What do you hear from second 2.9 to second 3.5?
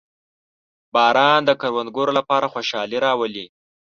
راوړي.